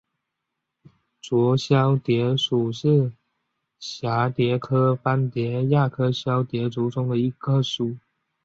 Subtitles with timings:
[1.21, 3.11] 浊绡蝶属是
[3.79, 7.97] 蛱蝶科斑蝶亚科绡蝶族中的一个属。